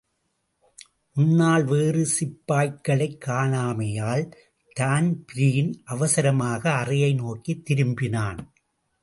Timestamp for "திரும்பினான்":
7.71-8.39